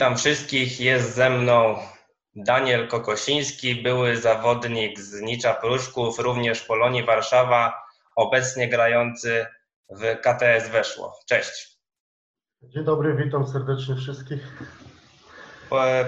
Witam 0.00 0.16
wszystkich. 0.16 0.80
Jest 0.80 1.14
ze 1.14 1.30
mną 1.30 1.78
Daniel 2.36 2.88
Kokosiński, 2.88 3.82
były 3.82 4.16
zawodnik 4.16 5.00
z 5.00 5.20
Nicza 5.20 5.54
Pruszków, 5.54 6.18
również 6.18 6.62
Polonii 6.62 7.04
Warszawa, 7.04 7.82
obecnie 8.16 8.68
grający 8.68 9.46
w 9.90 10.20
KTS 10.20 10.68
Weszło. 10.68 11.18
Cześć. 11.28 11.78
Dzień 12.62 12.84
dobry, 12.84 13.14
witam 13.24 13.46
serdecznie 13.46 13.96
wszystkich. 13.96 14.40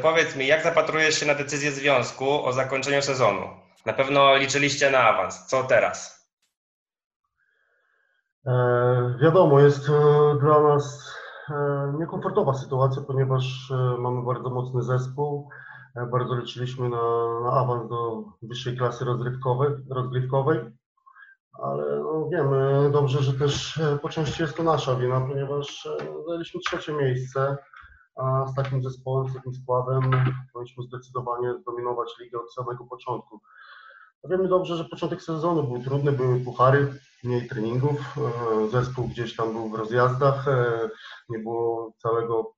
Powiedz 0.03 0.37
mi, 0.37 0.47
jak 0.47 0.63
zapatrujesz 0.63 1.21
się 1.21 1.27
na 1.27 1.35
decyzję 1.35 1.73
związku 1.73 2.47
o 2.47 2.53
zakończeniu 2.53 3.03
sezonu? 3.03 3.49
Na 3.87 3.93
pewno 3.93 4.37
liczyliście 4.37 4.91
na 4.91 4.99
awans. 4.99 5.47
Co 5.47 5.65
teraz? 5.65 6.29
E, 8.47 8.53
wiadomo, 9.23 9.61
jest 9.61 9.89
e, 9.89 9.93
dla 10.41 10.61
nas 10.61 11.12
niekomfortowa 11.99 12.55
sytuacja, 12.55 13.03
ponieważ 13.03 13.71
e, 13.71 13.99
mamy 13.99 14.23
bardzo 14.23 14.51
mocny 14.51 14.83
zespół. 14.83 15.49
E, 15.97 16.07
bardzo 16.07 16.35
liczyliśmy 16.35 16.89
na, 16.89 17.41
na 17.41 17.53
awans 17.53 17.89
do 17.89 18.25
wyższej 18.43 18.77
klasy 18.77 19.05
rozgrywkowej, 19.05 19.71
rozgrywkowej. 19.91 20.59
ale 21.53 21.99
no, 21.99 22.29
wiemy 22.33 22.91
dobrze, 22.93 23.23
że 23.23 23.33
też 23.33 23.79
e, 23.79 23.99
po 23.99 24.09
części 24.09 24.43
jest 24.43 24.57
to 24.57 24.63
nasza 24.63 24.95
wina, 24.95 25.21
ponieważ 25.21 25.87
e, 25.87 26.07
zajęliśmy 26.27 26.61
trzecie 26.61 26.93
miejsce, 26.93 27.57
a 28.17 28.47
z 28.47 28.55
takim 28.55 28.83
zespołem, 28.83 29.29
z 29.29 29.35
takim 29.35 29.55
składem 29.55 30.01
powinniśmy 30.53 30.85
zdecydowanie 30.85 31.55
zdominować 31.59 32.09
ligę 32.21 32.39
od 32.39 32.55
samego 32.55 32.85
początku. 32.85 33.41
Wiemy 34.25 34.49
dobrze, 34.49 34.77
że 34.77 34.85
początek 34.85 35.23
sezonu 35.23 35.63
był 35.63 35.83
trudny, 35.83 36.13
były 36.13 36.41
puchary, 36.41 36.95
mniej 37.25 37.49
treningów, 37.49 38.17
e, 38.19 38.71
zespół 38.71 39.09
gdzieś 39.09 39.37
tam 39.37 39.53
był 39.53 39.69
w 39.69 39.75
rozjazdach, 39.75 40.49
e, 40.49 40.89
nie 41.29 41.39
było 41.39 41.93
całego 41.99 42.53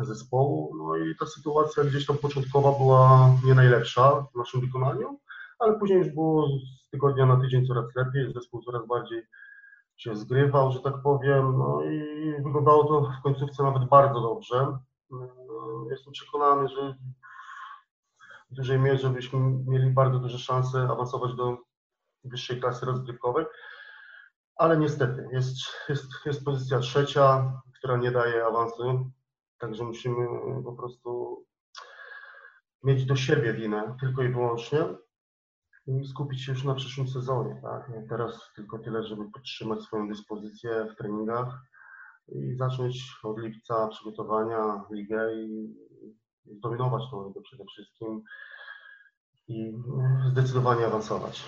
zespołu, 0.00 0.74
no 0.76 0.96
i 0.96 1.16
ta 1.16 1.26
sytuacja 1.26 1.84
gdzieś 1.84 2.06
tam 2.06 2.18
początkowa 2.18 2.72
była 2.72 3.30
nie 3.44 3.54
najlepsza 3.54 4.26
w 4.34 4.38
naszym 4.38 4.60
wykonaniu, 4.60 5.18
ale 5.58 5.78
później 5.78 5.98
już 5.98 6.08
było 6.08 6.48
z 6.48 6.90
tygodnia 6.90 7.26
na 7.26 7.40
tydzień 7.40 7.66
coraz 7.66 7.84
lepiej, 7.96 8.32
zespół 8.32 8.62
coraz 8.62 8.86
bardziej 8.86 9.22
się 9.96 10.16
zgrywał, 10.16 10.72
że 10.72 10.80
tak 10.80 10.94
powiem, 11.02 11.58
no 11.58 11.82
i 11.84 12.32
wyglądało 12.42 12.84
to 12.84 13.12
w 13.20 13.22
końcówce 13.22 13.62
nawet 13.62 13.88
bardzo 13.88 14.20
dobrze. 14.20 14.78
E, 15.12 15.16
Jestem 15.90 16.12
przekonany, 16.12 16.68
że 16.68 16.96
w 18.50 18.54
dużej 18.54 18.78
mierze 18.78 19.10
byśmy 19.10 19.40
mieli 19.66 19.90
bardzo 19.90 20.18
duże 20.18 20.38
szanse 20.38 20.78
awansować 20.78 21.34
do 21.34 21.58
wyższej 22.24 22.60
klasy 22.60 22.86
rozgrywkowej, 22.86 23.46
ale 24.56 24.78
niestety 24.78 25.28
jest, 25.32 25.56
jest, 25.88 26.06
jest 26.26 26.44
pozycja 26.44 26.78
trzecia, 26.78 27.52
która 27.78 27.96
nie 27.96 28.10
daje 28.10 28.44
awansu, 28.44 29.10
także 29.58 29.84
musimy 29.84 30.26
po 30.64 30.72
prostu 30.72 31.44
mieć 32.84 33.04
do 33.04 33.16
siebie 33.16 33.54
winę 33.54 33.96
tylko 34.00 34.22
i 34.22 34.32
wyłącznie 34.32 34.78
i 35.86 36.06
skupić 36.06 36.44
się 36.44 36.52
już 36.52 36.64
na 36.64 36.74
przyszłym 36.74 37.08
sezonie. 37.08 37.60
Tak? 37.62 37.90
Teraz 38.08 38.52
tylko 38.56 38.78
tyle, 38.78 39.04
żeby 39.04 39.30
podtrzymać 39.30 39.82
swoją 39.82 40.08
dyspozycję 40.08 40.86
w 40.92 40.96
treningach 40.96 41.62
i 42.28 42.56
zacząć 42.56 43.16
od 43.24 43.38
lipca 43.38 43.88
przygotowania 43.88 44.84
ligę 44.90 45.34
i 45.34 45.74
zdominować 46.56 47.02
tą 47.10 47.28
ligę 47.28 47.40
przede 47.40 47.64
wszystkim 47.64 48.22
i 49.48 49.72
zdecydowanie 50.30 50.86
awansować. 50.86 51.42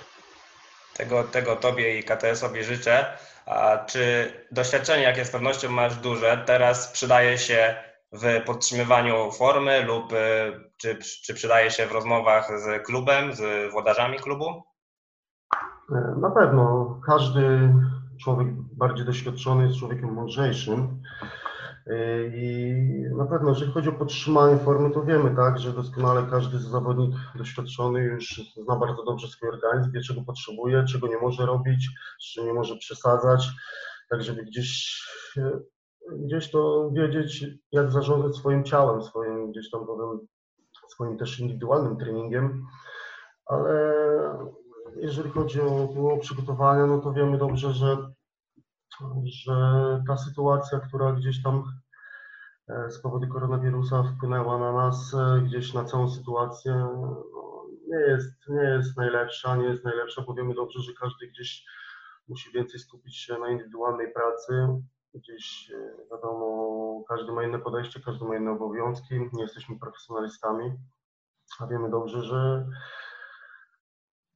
Tego, 0.97 1.25
tego 1.25 1.57
Tobie 1.57 1.99
i 1.99 2.05
KTS-owi 2.05 2.65
życzę. 2.65 3.19
A 3.47 3.79
czy 3.79 4.33
doświadczenie, 4.53 5.03
jakie 5.03 5.25
z 5.25 5.31
pewnością 5.31 5.71
masz 5.71 5.97
duże, 5.97 6.43
teraz 6.47 6.93
przydaje 6.93 7.39
się 7.39 7.75
w 8.13 8.45
podtrzymywaniu 8.47 9.33
formy 9.33 9.83
lub 9.83 10.13
y, 10.13 10.17
czy, 10.77 10.99
czy 11.25 11.35
przydaje 11.35 11.71
się 11.71 11.87
w 11.87 11.93
rozmowach 11.93 12.61
z 12.61 12.87
klubem, 12.87 13.33
z 13.33 13.73
włodarzami 13.73 14.19
klubu? 14.19 14.63
Na 16.17 16.31
pewno 16.31 16.97
każdy 17.07 17.75
człowiek 18.21 18.49
bardziej 18.53 19.07
doświadczony 19.07 19.67
jest 19.67 19.79
człowiekiem 19.79 20.13
mądrzejszym. 20.13 21.03
I 22.35 22.75
na 23.17 23.27
pewno, 23.27 23.49
jeżeli 23.51 23.73
chodzi 23.73 23.89
o 23.89 23.93
podtrzymanie 23.93 24.59
formy, 24.59 24.91
to 24.91 25.03
wiemy, 25.03 25.37
tak, 25.37 25.59
że 25.59 25.73
doskonale 25.73 26.27
każdy 26.31 26.59
zawodnik 26.59 27.15
doświadczony 27.35 28.01
już 28.01 28.53
zna 28.65 28.77
bardzo 28.77 29.05
dobrze 29.05 29.29
swój 29.29 29.49
organizm, 29.49 29.93
wie 29.93 30.01
czego 30.01 30.23
potrzebuje, 30.23 30.85
czego 30.85 31.09
nie 31.09 31.19
może 31.19 31.47
robić, 31.47 31.89
czy 32.21 32.45
nie 32.45 32.55
może 32.55 32.77
przesadzać, 32.77 33.49
tak 34.11 34.23
żeby 34.23 34.43
gdzieś, 34.45 35.03
gdzieś 36.13 36.51
to 36.51 36.91
wiedzieć, 36.93 37.45
jak 37.73 37.91
zarządzać 37.91 38.37
swoim 38.37 38.65
ciałem, 38.65 39.03
swoim 39.03 39.51
gdzieś 39.51 39.71
tam 39.71 39.87
powiem, 39.87 40.21
swoim 40.89 41.19
też 41.19 41.41
indywidualnym 41.41 41.97
treningiem, 41.97 42.67
ale 43.47 43.93
jeżeli 44.97 45.31
chodzi 45.31 45.61
o, 45.61 45.89
o 46.13 46.19
przygotowania, 46.19 46.87
no 46.87 46.99
to 46.99 47.13
wiemy 47.13 47.39
dobrze, 47.39 47.73
że 47.73 47.97
że 49.25 50.03
ta 50.09 50.17
sytuacja, 50.17 50.81
która 50.81 51.13
gdzieś 51.13 51.43
tam 51.43 51.80
z 52.89 52.99
powodu 52.99 53.29
koronawirusa 53.29 54.03
wpłynęła 54.03 54.59
na 54.59 54.73
nas, 54.73 55.15
e, 55.15 55.43
gdzieś 55.43 55.75
na 55.75 55.85
całą 55.85 56.11
sytuację, 56.11 56.73
no, 56.75 57.25
nie, 57.89 57.99
jest, 57.99 58.49
nie 58.49 58.63
jest 58.63 58.97
najlepsza, 58.97 59.57
nie 59.57 59.67
jest 59.67 59.85
najlepsza, 59.85 60.23
bo 60.23 60.35
wiemy 60.35 60.55
dobrze, 60.55 60.81
że 60.81 60.93
każdy 61.01 61.27
gdzieś 61.27 61.65
musi 62.29 62.53
więcej 62.53 62.81
skupić 62.81 63.17
się 63.17 63.39
na 63.39 63.51
indywidualnej 63.51 64.13
pracy. 64.13 64.53
Gdzieś 65.15 65.71
e, 65.71 66.07
wiadomo, 66.11 67.05
każdy 67.09 67.33
ma 67.33 67.45
inne 67.45 67.59
podejście, 67.59 68.01
każdy 68.01 68.25
ma 68.25 68.37
inne 68.37 68.51
obowiązki, 68.51 69.15
nie 69.33 69.43
jesteśmy 69.43 69.79
profesjonalistami, 69.79 70.73
a 71.61 71.67
wiemy 71.67 71.91
dobrze, 71.91 72.23
że 72.23 72.67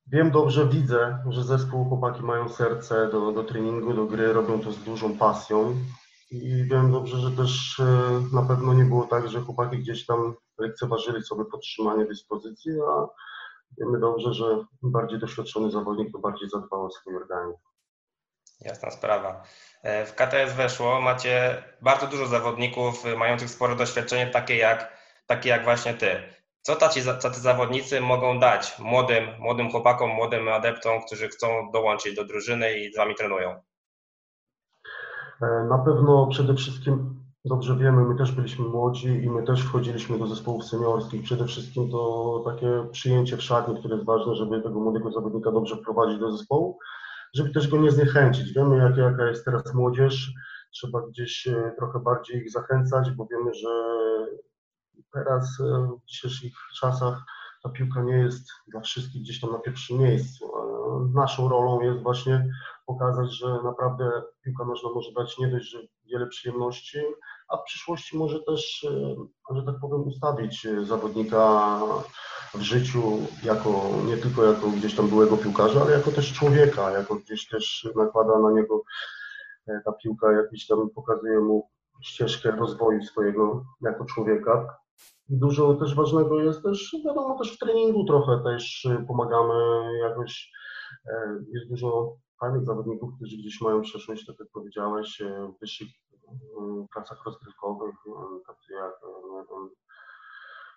Wiem 0.06 0.30
dobrze, 0.30 0.68
widzę, 0.68 1.18
że 1.28 1.42
zespół 1.42 1.84
chłopaki 1.84 2.22
mają 2.22 2.48
serce 2.48 3.08
do, 3.08 3.32
do 3.32 3.44
treningu, 3.44 3.94
do 3.94 4.04
gry, 4.06 4.32
robią 4.32 4.60
to 4.60 4.72
z 4.72 4.78
dużą 4.78 5.18
pasją. 5.18 5.74
I 6.30 6.64
wiem 6.64 6.92
dobrze, 6.92 7.16
że 7.16 7.30
też 7.30 7.80
e, 7.80 7.84
na 8.32 8.42
pewno 8.42 8.74
nie 8.74 8.84
było 8.84 9.06
tak, 9.06 9.28
że 9.28 9.40
chłopaki 9.40 9.78
gdzieś 9.78 10.06
tam 10.06 10.34
lekceważyli 10.58 11.22
sobie 11.22 11.44
podtrzymanie 11.44 12.04
dyspozycji, 12.04 12.72
a 12.88 13.06
wiemy 13.78 14.00
dobrze, 14.00 14.34
że 14.34 14.64
bardziej 14.82 15.18
doświadczony 15.18 15.70
zawodnik 15.70 16.12
to 16.12 16.18
bardziej 16.18 16.48
zadbał 16.48 16.84
o 16.84 16.90
swój 16.90 17.16
organizm. 17.16 17.58
Jasna 18.60 18.90
sprawa. 18.90 19.42
E, 19.82 20.06
W 20.06 20.14
KTS 20.14 20.52
weszło, 20.56 21.00
macie 21.00 21.62
bardzo 21.82 22.06
dużo 22.06 22.26
zawodników 22.26 23.04
mających 23.16 23.50
spore 23.50 23.76
doświadczenie, 23.76 24.26
takie 24.26 24.56
jak, 24.56 24.98
takie 25.26 25.48
jak 25.48 25.64
właśnie 25.64 25.94
ty. 25.94 26.22
Co 26.62 26.76
tacy, 26.76 27.04
tacy 27.22 27.40
zawodnicy 27.40 28.00
mogą 28.00 28.38
dać 28.40 28.78
młodym, 28.78 29.28
młodym 29.38 29.70
chłopakom, 29.70 30.10
młodym 30.10 30.48
adeptom, 30.48 31.02
którzy 31.06 31.28
chcą 31.28 31.70
dołączyć 31.72 32.16
do 32.16 32.24
drużyny 32.24 32.78
i 32.78 32.92
z 32.92 32.96
wami 32.96 33.14
trenują? 33.14 33.62
E, 35.42 35.64
Na 35.68 35.78
pewno 35.78 36.26
przede 36.26 36.54
wszystkim 36.54 37.24
dobrze 37.44 37.76
wiemy, 37.76 38.04
my 38.04 38.18
też 38.18 38.32
byliśmy 38.32 38.64
młodzi 38.64 39.08
i 39.08 39.30
my 39.30 39.42
też 39.42 39.62
wchodziliśmy 39.62 40.18
do 40.18 40.26
zespołów 40.26 40.64
seniorskich. 40.64 41.22
Przede 41.22 41.46
wszystkim 41.46 41.90
to 41.90 42.42
takie 42.46 42.86
przyjęcie 42.92 43.36
w 43.36 43.42
szatni, 43.42 43.78
które 43.78 43.94
jest 43.94 44.06
ważne, 44.06 44.34
żeby 44.34 44.62
tego 44.62 44.80
młodego 44.80 45.12
zawodnika 45.12 45.52
dobrze 45.52 45.76
wprowadzić 45.76 46.18
do 46.20 46.36
zespołu, 46.36 46.78
żeby 47.34 47.50
też 47.50 47.68
go 47.68 47.76
nie 47.76 47.90
zniechęcić. 47.90 48.52
Wiemy, 48.52 48.76
jak, 48.76 48.96
jaka 48.96 49.26
jest 49.26 49.44
teraz 49.44 49.74
młodzież, 49.74 50.32
trzeba 50.72 51.00
gdzieś 51.06 51.46
e, 51.46 51.72
trochę 51.78 52.00
bardziej 52.00 52.36
ich 52.36 52.50
zachęcać, 52.50 53.10
bo 53.10 53.26
wiemy, 53.30 53.54
że 53.54 53.68
teraz 55.12 55.60
e, 55.60 55.88
w 56.02 56.06
dzisiejszych 56.06 56.52
czasach 56.80 57.22
ta 57.62 57.68
piłka 57.70 58.02
nie 58.02 58.16
jest 58.16 58.48
dla 58.68 58.80
wszystkich 58.80 59.22
gdzieś 59.22 59.40
tam 59.40 59.52
na 59.52 59.58
pierwszym 59.58 59.98
miejscu. 59.98 60.50
Naszą 61.14 61.48
rolą 61.48 61.80
jest 61.80 62.02
właśnie 62.02 62.48
pokazać, 62.86 63.32
że 63.32 63.46
naprawdę 63.64 64.22
piłka 64.44 64.64
nożna 64.64 64.88
może 64.94 65.12
dać 65.12 65.38
nie 65.38 65.48
dość, 65.48 65.70
że 65.70 65.78
wiele 66.04 66.26
przyjemności, 66.26 66.98
a 67.48 67.56
w 67.56 67.62
przyszłości 67.64 68.18
może 68.18 68.40
też, 68.42 68.86
e, 69.50 69.54
że 69.56 69.62
tak 69.62 69.74
powiem, 69.80 70.08
ustawić 70.08 70.66
zawodnika 70.82 71.78
w 72.54 72.60
życiu 72.60 73.02
jako, 73.44 73.70
nie 74.06 74.16
tylko 74.16 74.44
jako 74.44 74.66
gdzieś 74.68 74.96
tam 74.96 75.08
byłego 75.08 75.36
piłkarza, 75.36 75.80
ale 75.82 75.92
jako 75.92 76.10
też 76.10 76.32
człowieka, 76.32 76.90
jako 76.90 77.14
gdzieś 77.14 77.48
też 77.48 77.88
nakłada 77.96 78.38
na 78.38 78.50
niego 78.50 78.82
ta 79.84 79.92
piłka, 79.92 80.32
jakiś 80.32 80.66
tam 80.66 80.90
pokazuje 80.90 81.40
mu 81.40 81.70
ścieżkę 82.02 82.50
rozwoju 82.50 83.02
swojego 83.02 83.64
jako 83.80 84.04
człowieka. 84.04 84.76
Dużo 85.28 85.74
też 85.74 85.94
ważnego 85.94 86.40
jest 86.40 86.62
też, 86.62 86.96
wiadomo, 87.04 87.38
też 87.38 87.56
w 87.56 87.58
treningu 87.58 88.04
trochę 88.04 88.42
też 88.44 88.88
pomagamy 89.08 89.54
jakoś. 90.08 90.52
e, 91.06 91.12
Jest 91.52 91.70
dużo 91.70 92.16
fajnych 92.44 92.64
zawodników, 92.64 93.14
którzy 93.16 93.36
gdzieś 93.36 93.60
mają 93.60 93.82
przeszłość, 93.82 94.26
tak 94.26 94.36
jak 94.40 94.48
powiedziałeś, 94.48 95.20
e, 95.20 95.52
w 95.56 95.60
wyższych 95.60 95.88
e, 95.88 96.86
klasach 96.92 97.24
rozgrywkowych, 97.26 97.94
e, 98.06 98.46
tacy 98.46 98.72
jak 98.72 98.92
e, 98.92 99.68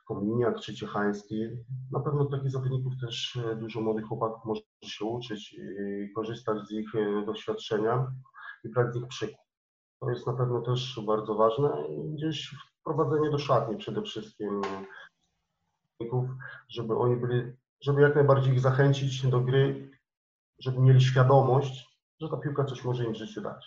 Kominiak 0.08 0.60
czy 0.60 0.76
Ciechański. 0.76 1.48
Na 1.92 2.00
pewno 2.00 2.26
takich 2.26 2.52
zawodników 2.52 2.94
też 3.02 3.40
dużo 3.60 3.82
młodych 3.82 4.06
chłopaków 4.06 4.46
może 4.46 4.62
się 4.84 5.06
uczyć 5.06 5.54
i 5.54 6.14
korzystać 6.16 6.68
z 6.68 6.72
ich 6.72 6.92
doświadczenia 7.26 8.12
i 8.64 8.70
brać 8.70 8.94
z 8.94 8.96
nich 8.96 9.08
przykład. 9.08 9.42
To 10.00 10.10
jest 10.10 10.28
na 10.28 10.34
pewno 10.34 10.62
też 10.62 11.00
bardzo 11.08 11.36
ważne 11.36 11.88
i 11.90 12.14
gdzieś 12.14 12.56
wprowadzenie 12.80 13.30
do 13.30 13.38
szatni 13.38 13.78
przede 13.78 14.02
wszystkim 14.02 14.62
żeby 16.70 16.98
oni 16.98 17.16
byli, 17.16 17.52
żeby 17.82 18.02
jak 18.02 18.16
najbardziej 18.16 18.54
ich 18.54 18.60
zachęcić 18.60 19.28
do 19.28 19.42
gry, 19.42 19.97
żeby 20.60 20.80
mieli 20.80 21.02
świadomość, 21.02 21.86
że 22.22 22.30
ta 22.30 22.38
piłka 22.38 22.64
coś 22.66 22.84
może 22.84 23.04
im 23.06 23.14
w 23.14 23.18
życiu 23.18 23.42
dać. 23.42 23.66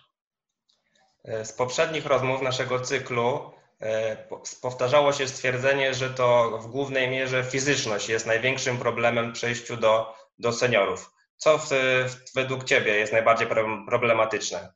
E, 1.24 1.44
Z 1.44 1.52
poprzednich 1.52 2.06
rozmów 2.06 2.42
naszego 2.42 2.80
cyklu 2.80 3.50
e, 3.80 4.16
po- 4.16 4.42
powtarzało 4.62 5.12
się 5.12 5.28
stwierdzenie, 5.28 5.94
że 5.94 6.10
to 6.10 6.58
w 6.62 6.66
głównej 6.66 7.10
mierze 7.10 7.44
fizyczność 7.44 8.08
jest 8.08 8.26
największym 8.26 8.78
problemem 8.78 9.30
w 9.30 9.34
przejściu 9.34 9.76
do, 9.76 10.14
do 10.38 10.52
seniorów. 10.52 11.14
Co 11.36 11.58
w, 11.58 11.68
w, 12.08 12.34
według 12.34 12.64
Ciebie 12.64 12.92
jest 12.94 13.12
najbardziej 13.12 13.46
pro- 13.48 13.84
problematyczne? 13.86 14.72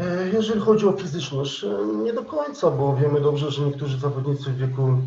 E, 0.00 0.28
Jeżeli 0.32 0.60
chodzi 0.60 0.86
o 0.86 0.92
fizyczność, 0.92 1.64
nie 2.04 2.12
do 2.12 2.24
końca, 2.24 2.70
bo 2.70 2.96
wiemy 2.96 3.20
dobrze, 3.20 3.50
że 3.50 3.62
niektórzy 3.62 3.98
zawodnicy 3.98 4.50
w 4.50 4.56
wieku 4.58 4.98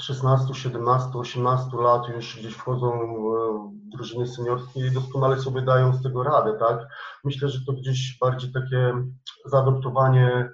16, 0.00 0.54
17, 0.54 1.18
18 1.18 1.76
lat 1.76 2.08
już 2.08 2.36
gdzieś 2.36 2.54
wchodzą 2.54 2.90
w 2.90 3.96
drużyny 3.96 4.26
seniorskie 4.26 4.86
i 4.86 4.90
doskonale 4.90 5.38
sobie 5.38 5.62
dają 5.62 5.94
z 5.94 6.02
tego 6.02 6.22
radę, 6.22 6.56
tak? 6.58 6.78
Myślę, 7.24 7.48
że 7.48 7.58
to 7.66 7.72
gdzieś 7.72 8.18
bardziej 8.18 8.52
takie 8.52 8.94
zaadoptowanie 9.44 10.50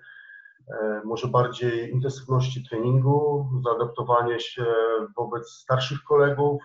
e, 0.68 1.02
może 1.04 1.28
bardziej 1.28 1.90
intensywności 1.90 2.64
treningu, 2.68 3.48
zaadaptowanie 3.64 4.40
się 4.40 4.66
wobec 5.16 5.50
starszych 5.50 6.02
kolegów, 6.02 6.62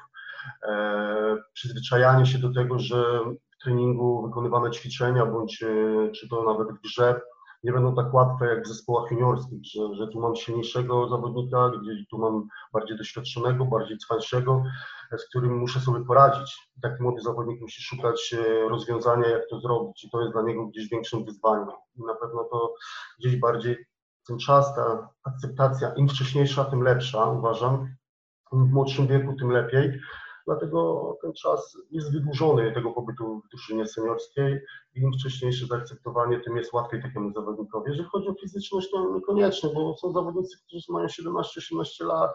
e, 0.64 1.38
przyzwyczajanie 1.54 2.26
się 2.26 2.38
do 2.38 2.54
tego, 2.54 2.80
że 2.80 3.20
w 3.52 3.64
treningu 3.64 4.28
wykonywane 4.28 4.72
ćwiczenia, 4.72 5.26
bądź 5.26 5.64
e, 5.64 6.12
czy 6.12 6.30
to 6.30 6.44
nawet 6.44 6.68
w 6.78 6.82
grze, 6.82 7.22
nie 7.64 7.72
będą 7.72 7.96
tak 7.96 8.14
łatwe 8.14 8.46
jak 8.46 8.64
w 8.64 8.68
zespołach 8.68 9.12
juniorskich, 9.12 9.60
że, 9.64 9.96
że 9.96 10.08
tu 10.08 10.20
mam 10.20 10.36
silniejszego 10.36 11.10
zawodnika, 11.10 11.72
gdzieś 11.82 12.08
tu 12.08 12.18
mam 12.18 12.48
bardziej 12.74 12.98
doświadczonego, 12.98 13.66
bardziej 13.66 13.98
cwańszego, 13.98 14.64
z 15.18 15.26
którym 15.30 15.58
muszę 15.58 15.80
sobie 15.80 16.06
poradzić. 16.06 16.70
I 16.78 16.82
taki 16.82 17.04
młody 17.04 17.22
zawodnik 17.22 17.62
musi 17.62 17.82
szukać 17.82 18.36
e, 18.40 18.70
rozwiązania, 18.70 19.28
jak 19.28 19.50
to 19.50 19.60
zrobić 19.60 20.04
i 20.04 20.10
to 20.10 20.22
jest 20.22 20.34
dla 20.34 20.42
niego 20.42 20.68
gdzieś 20.68 20.90
większym 20.90 21.26
wyzwaniem. 21.26 21.76
I 21.96 22.04
na 22.04 22.16
pewno 22.16 22.44
to 22.44 22.74
gdzieś 23.20 23.36
bardziej 23.36 23.86
ten 24.28 24.40
czas, 24.40 24.76
ta 24.76 25.10
akceptacja, 25.24 25.94
im 25.94 26.10
wcześniejsza, 26.10 26.66
tym 26.66 26.82
lepsza, 26.82 27.26
uważam. 27.26 27.96
Im 28.54 28.68
w 28.68 28.72
młodszym 28.72 29.08
wieku, 29.08 29.36
tym 29.40 29.50
lepiej. 29.50 30.00
Dlatego 30.46 31.18
ten 31.22 31.34
czas 31.34 31.78
jest 31.92 32.12
wydłużony 32.12 32.72
tego 32.72 32.92
pobytu 32.92 33.42
w 33.46 33.50
drużynie 33.50 33.86
seniorskiej 33.86 34.60
i 34.96 35.02
im 35.02 35.14
wcześniejsze 35.14 35.66
zaakceptowanie, 35.66 36.40
tym 36.40 36.58
jest 36.58 36.74
łatwiej 36.74 37.02
takiemu 37.02 37.34
zawodnikowi. 37.34 37.90
Jeżeli 37.90 38.10
chodzi 38.10 38.28
o 38.28 38.34
fizyczność, 38.34 38.92
to 38.92 39.14
niekoniecznie, 39.16 39.70
bo 39.70 39.98
są 39.98 40.12
zawodnicy, 40.12 40.58
którzy 40.68 40.86
mają 40.90 41.08
17-18 41.08 42.06
lat 42.06 42.32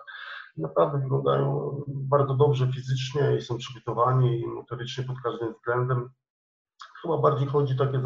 i 0.56 0.60
naprawdę 0.60 0.98
wyglądają 0.98 1.76
bardzo 1.88 2.34
dobrze 2.34 2.72
fizycznie 2.74 3.36
i 3.38 3.42
są 3.42 3.58
przygotowani 3.58 4.40
i 4.40 4.46
motorycznie 4.46 5.04
pod 5.04 5.16
każdym 5.24 5.52
względem. 5.52 6.10
Chyba 7.02 7.18
bardziej 7.18 7.48
chodzi 7.48 7.74
o 7.74 7.86
takie 7.86 8.02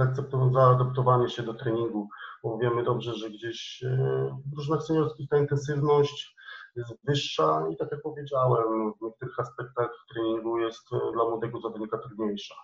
zaadaptowanie 0.52 1.28
się 1.28 1.42
do 1.42 1.54
treningu, 1.54 2.08
bo 2.42 2.58
wiemy 2.58 2.84
dobrze, 2.84 3.14
że 3.14 3.30
gdzieś 3.30 3.82
e, 3.82 4.36
w 4.46 4.50
drużynach 4.50 4.82
seniorskich 4.82 5.28
ta 5.28 5.38
intensywność 5.38 6.36
jest 6.76 6.92
wyższa 7.04 7.68
i 7.72 7.76
tak 7.76 7.92
jak 7.92 8.02
powiedziałem, 8.02 8.92
w 8.92 9.11
niektórych 9.22 9.40
aspektach 9.40 9.90
treningu 10.12 10.58
jest 10.58 10.92
e, 10.92 11.12
dla 11.12 11.24
młodego 11.24 11.60
zawodnika 11.60 11.98
trudniejsza. 11.98 12.54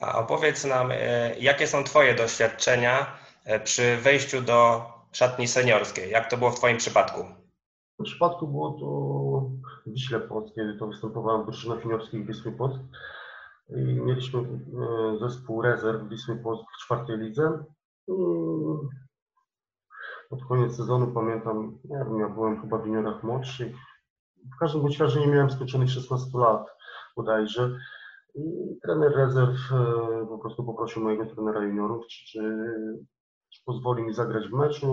A 0.00 0.18
opowiedz 0.18 0.64
nam, 0.64 0.90
e, 0.90 1.38
jakie 1.38 1.66
są 1.66 1.84
Twoje 1.84 2.14
doświadczenia 2.14 3.06
e, 3.44 3.60
przy 3.60 3.96
wejściu 3.96 4.42
do 4.42 4.82
szatni 5.12 5.48
seniorskiej? 5.48 6.10
Jak 6.10 6.30
to 6.30 6.36
było 6.36 6.50
w 6.50 6.54
Twoim 6.54 6.76
przypadku? 6.76 7.24
W 7.98 8.02
przypadku 8.04 8.48
było 8.48 8.70
to 8.70 8.86
w 9.86 9.94
Wiśle 9.94 10.20
Płock, 10.20 10.54
kiedy 10.54 10.78
to 10.78 10.86
występowałem 10.86 11.42
w 11.42 11.46
drużynach 11.46 11.84
juniorskich 11.84 12.26
Wisły 12.26 12.52
Płock 12.52 12.78
i 13.68 13.74
mieliśmy 13.76 14.42
zespół 15.20 15.62
rezerw 15.62 16.08
Wisły 16.08 16.36
Płock 16.36 16.64
w 16.74 16.84
czwartej 16.84 17.18
lidze. 17.18 17.64
I 18.08 18.12
Pod 20.30 20.44
koniec 20.44 20.76
sezonu 20.76 21.06
pamiętam, 21.06 21.78
nie 21.84 21.98
wiem, 21.98 22.20
ja 22.20 22.28
byłem 22.28 22.60
chyba 22.60 22.78
w 22.78 22.86
juniorach 22.86 23.22
młodszych. 23.22 23.76
W 24.54 24.58
każdym 24.60 24.82
bądź 24.82 24.98
razie 24.98 25.20
nie 25.20 25.26
miałem 25.26 25.50
skończonych 25.50 25.90
16 25.90 26.38
lat 26.38 26.66
bodajże. 27.16 27.78
I 28.34 28.42
trener 28.82 29.12
rezerw 29.12 29.72
e, 29.72 30.26
po 30.28 30.38
prostu 30.38 30.64
poprosił 30.64 31.02
mojego 31.02 31.26
trenera 31.26 31.64
juniorów, 31.64 32.06
czy, 32.06 32.24
czy 32.24 32.40
czy 33.50 33.60
pozwoli 33.64 34.02
mi 34.02 34.14
zagrać 34.14 34.48
w 34.48 34.52
meczu, 34.52 34.88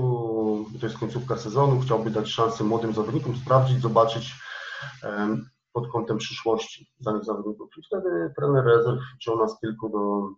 to 0.80 0.86
jest 0.86 1.00
końcówka 1.00 1.38
sezonu, 1.38 1.80
chciałby 1.80 2.10
dać 2.10 2.28
szansę 2.28 2.64
młodym 2.64 2.94
zawodnikom, 2.94 3.36
sprawdzić, 3.36 3.82
zobaczyć 3.82 4.36
pod 5.74 5.92
kątem 5.92 6.18
przyszłości 6.18 6.92
danych 7.00 7.24
zawodników. 7.24 7.70
I 7.78 7.82
wtedy 7.84 8.34
trener 8.36 8.66
rezerw 8.66 9.00
wziął 9.20 9.38
nas 9.38 9.60
kilku 9.60 9.90
do, 9.90 10.30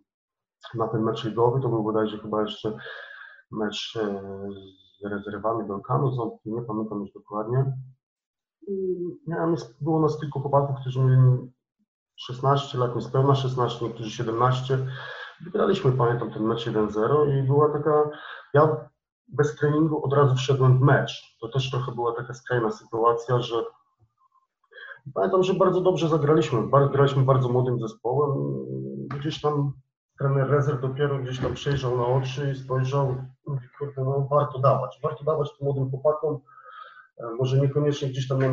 na 0.74 0.88
ten 0.88 1.02
mecz 1.02 1.24
ligowy, 1.24 1.60
to 1.60 1.68
był 1.68 1.82
bodajże 1.82 2.18
chyba 2.18 2.42
jeszcze 2.42 2.76
mecz 3.50 3.96
e, 3.96 4.22
z 5.00 5.04
rezerwami 5.04 5.68
Dolkanu, 5.68 6.14
Ząbki, 6.14 6.50
nie 6.50 6.62
pamiętam 6.62 7.00
już 7.00 7.12
dokładnie. 7.12 7.72
Miałem, 9.26 9.56
było 9.80 10.00
nas 10.00 10.20
kilku 10.20 10.40
chłopaków, 10.40 10.76
którzy 10.80 11.00
mieli 11.00 11.52
16 12.16 12.78
lat, 12.78 12.96
niespełna 12.96 13.34
16, 13.34 13.84
niektórzy 13.84 14.10
17. 14.10 14.86
Wygraliśmy, 15.44 15.92
pamiętam, 15.92 16.30
ten 16.30 16.42
mecz 16.42 16.66
1-0 16.66 17.38
i 17.38 17.42
była 17.42 17.72
taka, 17.72 18.10
ja 18.54 18.88
bez 19.28 19.56
treningu 19.56 20.04
od 20.04 20.12
razu 20.12 20.34
wszedłem 20.34 20.78
w 20.78 20.80
mecz. 20.80 21.36
To 21.40 21.48
też 21.48 21.70
trochę 21.70 21.92
była 21.92 22.14
taka 22.14 22.34
skrajna 22.34 22.70
sytuacja, 22.70 23.40
że 23.40 23.64
pamiętam, 25.14 25.42
że 25.42 25.54
bardzo 25.54 25.80
dobrze 25.80 26.08
zagraliśmy, 26.08 26.68
graliśmy 26.92 27.22
bardzo 27.22 27.48
młodym 27.48 27.80
zespołem. 27.80 28.38
Gdzieś 29.18 29.40
tam 29.40 29.72
trener 30.18 30.50
rezerw 30.50 30.80
dopiero 30.80 31.18
gdzieś 31.18 31.40
tam 31.40 31.54
przejrzał 31.54 31.96
na 31.96 32.06
oczy 32.06 32.52
i 32.52 32.58
spojrzał, 32.58 33.24
mówi, 33.46 33.66
kurde, 33.78 34.04
no 34.04 34.28
warto 34.30 34.58
dawać, 34.58 35.00
warto 35.02 35.24
dawać 35.24 35.58
tym 35.58 35.66
młodym 35.66 35.90
chłopakom, 35.90 36.40
może 37.38 37.60
niekoniecznie 37.60 38.08
gdzieś 38.08 38.28
tam 38.28 38.38
na, 38.38 38.48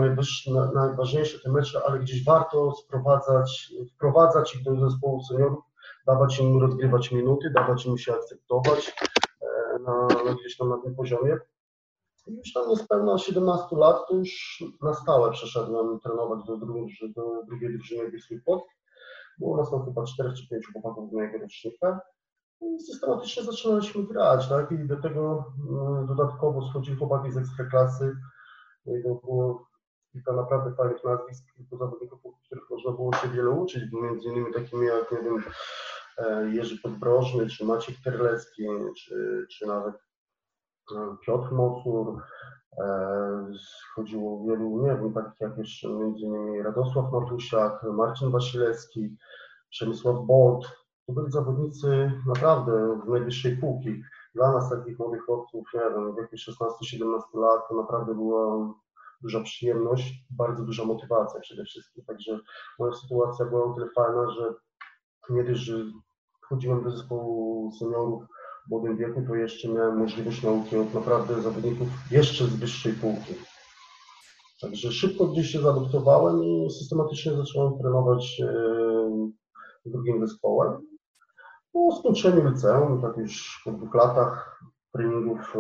na 0.53 0.71
najważniejsze 0.71 1.39
te 1.39 1.51
mecze, 1.51 1.81
ale 1.85 1.99
gdzieś 1.99 2.23
warto 2.23 2.71
sprowadzać, 2.71 3.73
wprowadzać 3.95 4.55
ich 4.55 4.63
do 4.63 4.89
zespołu 4.89 5.23
seniorów, 5.23 5.63
dawać 6.07 6.39
im 6.39 6.61
rozgrywać 6.61 7.11
minuty, 7.11 7.49
dawać 7.49 7.85
im 7.85 7.97
się 7.97 8.13
akceptować 8.13 8.93
e, 9.41 9.79
na, 9.79 10.07
na 10.07 10.33
gdzieś 10.33 10.57
tam 10.57 10.69
na 10.69 10.77
tym 10.77 10.95
poziomie. 10.95 11.37
I 12.27 12.35
już 12.35 12.53
tam 12.53 12.69
niespełna 12.69 13.17
17 13.17 13.75
lat, 13.75 14.07
to 14.07 14.15
już 14.15 14.63
na 14.81 14.93
stałe 14.93 15.31
przeszedłem 15.31 15.99
trenować 15.99 16.39
do, 16.47 16.57
druży, 16.57 17.09
do 17.15 17.43
drugiej 17.47 17.73
drużyny 17.73 18.11
Wisły 18.11 18.41
Płock. 18.45 18.65
Było 19.39 19.57
nas 19.57 19.71
tam 19.71 19.85
chyba 19.85 20.03
4 20.03 20.33
czy 20.33 20.47
5 20.47 20.67
chłopaków 20.73 21.09
z 21.09 21.13
mojego 21.13 21.37
rocznika. 21.37 21.99
I 22.61 22.79
systematycznie 22.79 23.43
zaczynaliśmy 23.43 24.03
grać, 24.03 24.49
tak? 24.49 24.71
I 24.71 24.87
do 24.87 25.01
tego 25.01 25.53
mm, 25.69 26.05
dodatkowo 26.05 26.69
schodzili 26.69 26.97
chłopaki 26.97 27.31
z 27.31 27.37
ekstraklasy. 27.37 28.05
No 28.05 28.36
to 29.03 29.15
było 29.25 29.67
kilka 30.11 30.33
naprawdę 30.33 30.75
fajnych 30.75 31.03
nazwisk, 31.03 31.45
kilku 31.55 31.77
zawodników, 31.77 32.25
od 32.25 32.33
których 32.45 32.69
można 32.69 32.91
było 32.91 33.13
się 33.13 33.27
wiele 33.27 33.49
uczyć, 33.49 33.83
między 33.91 34.29
innymi 34.29 34.53
takimi 34.53 34.85
jak, 34.85 35.11
nie 35.11 35.17
wiem, 35.17 35.43
e, 36.17 36.49
Jerzy 36.49 36.81
Podbrożny, 36.81 37.47
czy 37.47 37.65
Maciek 37.65 37.95
Terlecki, 38.03 38.67
czy, 38.97 39.45
czy 39.51 39.67
nawet 39.67 39.95
e, 40.95 41.15
Piotr 41.25 41.51
Mocur. 41.51 42.21
E, 42.77 43.47
Chodziło 43.95 44.41
o 44.41 44.45
wielu, 44.45 44.87
nie 44.87 44.95
wiem, 44.95 45.13
takich 45.13 45.41
jak 45.41 45.57
jeszcze 45.57 45.89
między 45.89 46.25
innymi 46.25 46.61
Radosław 46.61 47.11
Matusiak, 47.11 47.83
Marcin 47.83 48.31
Wasilewski, 48.31 49.17
Przemysław 49.69 50.25
Bolt. 50.25 50.65
To 51.07 51.13
byli 51.13 51.31
zawodnicy 51.31 52.11
naprawdę 52.27 53.01
z 53.05 53.09
najwyższej 53.09 53.57
półki. 53.57 54.03
Dla 54.35 54.51
nas 54.51 54.69
takich 54.69 54.99
młodych 54.99 55.21
chłopców, 55.25 55.65
nie 55.73 55.79
wiem, 55.79 56.13
w 56.13 56.15
wieku 56.15 56.35
16-17 56.35 57.05
lat 57.33 57.61
to 57.69 57.75
naprawdę 57.75 58.15
była 58.15 58.73
duża 59.21 59.43
przyjemność, 59.43 60.13
bardzo 60.29 60.63
duża 60.63 60.85
motywacja 60.85 61.39
przede 61.39 61.63
wszystkim. 61.63 62.03
Także 62.05 62.39
moja 62.79 62.93
sytuacja 62.93 63.45
była 63.45 63.65
o 63.65 63.73
tyle 63.73 63.87
fajna, 63.95 64.29
że 64.29 64.53
nie 65.29 65.43
dość, 65.43 65.59
że 65.59 65.77
wchodziłem 66.45 66.83
do 66.83 66.91
zespołu 66.91 67.71
seniorów 67.79 68.23
w 68.67 68.69
młodym 68.69 68.97
wieku, 68.97 69.23
to 69.27 69.35
jeszcze 69.35 69.67
miałem 69.67 69.97
możliwość 69.97 70.43
nauki 70.43 70.77
od 70.77 70.93
naprawdę 70.93 71.41
zawodników 71.41 71.87
jeszcze 72.11 72.45
z 72.45 72.55
wyższej 72.55 72.93
półki. 72.93 73.33
Także 74.61 74.91
szybko 74.91 75.27
gdzieś 75.27 75.47
się 75.47 75.61
zaadoptowałem 75.61 76.43
i 76.43 76.67
systematycznie 76.71 77.33
zacząłem 77.33 77.79
trenować 77.79 78.41
e, 78.41 78.51
drugim 79.85 80.27
zespołem. 80.27 80.96
Po 81.77 81.95
skończeniu 81.95 82.49
liceum, 82.49 83.01
tak 83.01 83.17
już 83.17 83.61
po 83.65 83.71
dwóch 83.71 83.95
latach 83.95 84.61
treningów 84.93 85.55
e, 85.55 85.59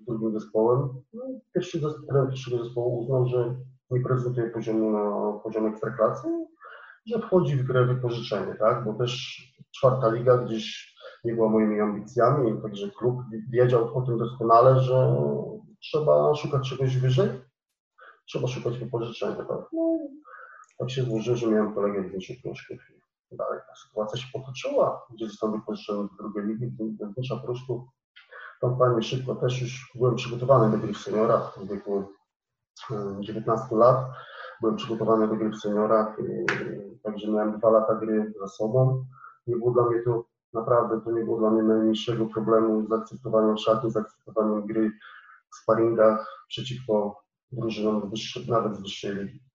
z 0.00 0.04
drugim 0.04 0.32
zespołem, 0.40 0.88
no, 1.12 1.24
pierwszy 1.54 1.80
zespół, 1.80 2.06
pierwszego 2.28 2.64
zespołu 2.64 2.98
uznał, 2.98 3.26
że 3.26 3.54
nie 3.90 4.00
prezentuje 4.00 4.50
poziomu 4.50 4.90
na 4.90 5.38
poziom 5.38 5.66
ekstraklasy, 5.66 6.28
że 7.06 7.18
wchodzi 7.18 7.56
w 7.56 7.66
grę 7.66 7.86
wypożyczenie, 7.86 8.54
tak? 8.54 8.84
Bo 8.84 8.94
też 8.94 9.42
czwarta 9.74 10.10
liga 10.10 10.38
gdzieś 10.38 10.94
nie 11.24 11.34
była 11.34 11.48
moimi 11.48 11.80
ambicjami, 11.80 12.62
także 12.62 12.90
klub 12.90 13.20
wiedział 13.50 13.98
o 13.98 14.02
tym 14.02 14.18
doskonale, 14.18 14.80
że 14.80 15.16
trzeba 15.80 16.34
szukać 16.34 16.68
czegoś 16.68 16.96
wyżej, 16.96 17.28
trzeba 18.26 18.48
szukać 18.48 18.78
wypożyczenia. 18.78 19.36
Tak, 19.36 19.60
no, 19.72 19.98
tak 20.78 20.90
się 20.90 21.02
złożyło, 21.02 21.36
że 21.36 21.46
miałem 21.46 21.74
kolegę 21.74 22.02
w 22.02 22.12
Wiszu 22.12 22.32
Pruszków 22.42 22.78
i 22.90 23.01
dalej 23.36 23.60
ta 23.68 23.74
sytuacja 23.74 24.20
się 24.20 24.26
potoczyła, 24.32 25.06
gdzie 25.10 25.26
zostałem 25.26 25.60
wypożyczony 25.60 26.08
do 26.08 26.22
drugiej 26.22 26.44
ligi, 26.44 26.96
Wisza 27.18 27.36
Pruszków. 27.36 27.82
Tam 28.60 28.78
fajnie 28.78 29.02
szybko 29.02 29.34
też 29.34 29.62
już 29.62 29.92
byłem 29.94 30.14
przygotowany 30.14 30.70
do 30.70 30.78
gry 30.78 30.92
w 30.92 30.98
seniorach 30.98 31.58
w 31.58 31.68
wieku 31.68 32.04
19 33.20 33.76
lat. 33.76 34.06
Byłem 34.60 34.76
przygotowany 34.76 35.28
do 35.28 35.36
gry 35.36 35.50
w 35.50 35.56
seniorach, 35.56 36.16
i, 36.18 36.46
także 37.02 37.30
miałem 37.30 37.58
dwa 37.58 37.70
lata 37.70 37.94
gry 37.94 38.32
za 38.40 38.48
sobą. 38.48 39.04
Nie 39.46 39.56
było 39.56 39.70
dla 39.70 39.82
mnie 39.82 40.02
to 40.02 40.24
naprawdę, 40.52 41.00
to 41.00 41.12
nie 41.12 41.24
było 41.24 41.38
dla 41.38 41.50
mnie 41.50 41.62
najmniejszego 41.62 42.26
problemu 42.26 42.86
z 42.86 42.88
zaakceptowaniem 42.88 43.58
szatni, 43.58 43.90
z 43.90 43.92
zaakceptowaniem 43.92 44.66
gry 44.66 44.90
w 45.52 45.56
sparingach 45.56 46.44
przeciwko 46.48 47.22
drużynom 47.52 48.10
nawet 48.48 48.76
z 48.76 48.82
wyższej 48.82 49.14
ligi. 49.14 49.51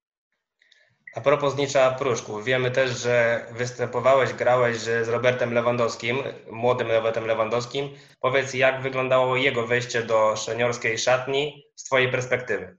A 1.18 1.20
propos 1.20 1.54
Znicza 1.54 1.90
Pruszków, 1.90 2.44
wiemy 2.44 2.70
też, 2.70 3.02
że 3.02 3.46
występowałeś, 3.56 4.34
grałeś 4.34 4.78
z 4.78 5.08
Robertem 5.08 5.52
Lewandowskim, 5.52 6.16
młodym 6.52 6.90
Robertem 6.90 7.26
Lewandowskim. 7.26 7.88
Powiedz, 8.20 8.54
jak 8.54 8.82
wyglądało 8.82 9.36
jego 9.36 9.66
wejście 9.66 10.02
do 10.02 10.36
seniorskiej 10.36 10.98
szatni 10.98 11.64
z 11.76 11.84
Twojej 11.84 12.10
perspektywy? 12.10 12.76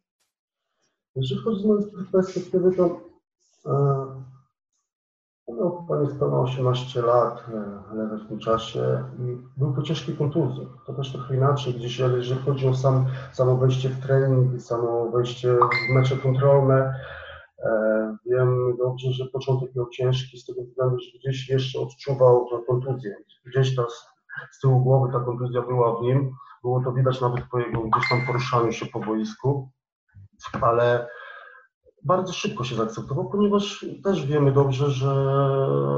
Jeżeli 1.15 1.41
chodzi 1.41 1.67
mojej 1.67 1.85
perspektywy, 2.11 2.75
to 2.75 3.01
e, 3.65 5.53
miał 5.53 5.77
chyba 5.81 6.01
niespełna 6.01 6.39
18 6.39 7.01
lat, 7.01 7.43
lewy 7.93 8.17
w 8.17 8.27
tym 8.27 8.39
czasie 8.39 9.03
i 9.19 9.37
był 9.57 9.73
po 9.73 9.81
ciężkiej 9.81 10.17
kontuzji. 10.17 10.67
To 10.85 10.93
też 10.93 11.11
trochę 11.11 11.35
inaczej 11.35 11.73
gdzieś, 11.73 12.01
ale 12.01 12.17
jeżeli 12.17 12.41
chodzi 12.41 12.67
o 12.67 12.75
sam, 12.75 13.05
samo 13.33 13.57
wejście 13.57 13.89
w 13.89 13.99
trening, 13.99 14.61
samo 14.61 15.09
wejście 15.09 15.53
w 15.53 15.93
mecze 15.93 16.17
kontrolne, 16.17 16.75
e, 16.75 17.18
wiem 18.25 18.77
dobrze, 18.77 19.11
że 19.11 19.25
początek 19.25 19.75
miał 19.75 19.89
ciężki 19.89 20.37
z 20.37 20.45
tego 20.45 20.61
względu, 20.63 20.99
że 20.99 21.19
gdzieś 21.19 21.49
jeszcze 21.49 21.79
odczuwał 21.79 22.47
kontuzję. 22.67 23.15
Gdzieś 23.45 23.75
ta 23.75 23.83
z, 23.89 24.05
z 24.51 24.59
tyłu 24.59 24.79
głowy 24.79 25.13
ta 25.13 25.19
kontuzja 25.19 25.61
była 25.61 25.99
w 25.99 26.01
nim. 26.01 26.31
Było 26.63 26.83
to 26.83 26.91
widać 26.91 27.21
nawet 27.21 27.45
po 27.51 27.59
jego 27.59 27.81
gdzieś 27.81 28.09
tam 28.09 28.25
poruszaniu 28.25 28.71
się 28.71 28.85
po 28.85 28.99
boisku, 28.99 29.69
ale 30.61 31.07
bardzo 32.05 32.33
szybko 32.33 32.63
się 32.63 32.75
zaakceptował, 32.75 33.29
ponieważ 33.29 33.85
też 34.03 34.25
wiemy 34.25 34.51
dobrze, 34.51 34.89
że 34.89 35.07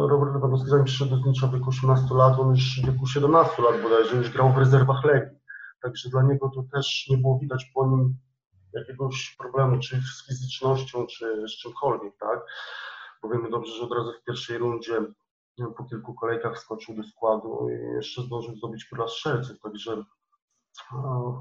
Robert 0.10 0.34
Lewandowski 0.34 0.70
zanim 0.70 0.86
przyszedł 0.86 1.12
do 1.12 1.18
Znicza 1.18 1.48
w 1.48 1.54
wieku 1.54 1.70
18 1.70 2.16
lat, 2.16 2.40
on 2.40 2.50
już 2.50 2.82
w 2.82 2.86
wieku 2.86 3.08
17 3.08 3.62
lat 3.62 3.82
bodajże 3.84 4.18
już 4.18 4.30
grał 4.30 4.54
w 4.54 4.58
rezerwach 4.58 5.06
Legii. 5.06 5.38
Także 5.82 6.10
dla 6.10 6.24
niego 6.24 6.52
to 6.56 6.64
też 6.74 7.08
nie 7.10 7.18
było 7.18 7.40
widać 7.40 7.72
po 7.76 7.88
nim 7.88 8.16
jakiegoś 8.74 9.36
problemu, 9.40 9.80
czy 9.80 10.02
z 10.02 10.28
fizycznością, 10.28 11.08
czy 11.08 11.48
z 11.48 11.52
czymkolwiek, 11.52 12.18
tak? 12.18 12.40
Bo 13.24 13.30
wiemy 13.30 13.50
dobrze, 13.50 13.74
że 13.74 13.84
od 13.84 13.92
razu 13.92 14.12
w 14.14 14.24
pierwszej 14.24 14.58
rundzie 14.58 15.02
po 15.78 15.84
kilku 15.84 16.14
kolejkach 16.14 16.56
wskoczył 16.56 16.96
do 16.96 17.04
składu 17.04 17.70
i 17.70 17.96
jeszcze 17.96 18.22
zdążył 18.22 18.56
zdobyć 18.56 18.86
króla 18.86 19.08
strzelców, 19.08 19.60
także 19.60 20.04